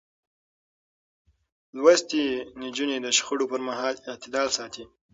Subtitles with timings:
[1.77, 2.23] لوستې
[2.61, 4.83] نجونې د شخړو پر مهال اعتدال ساتي.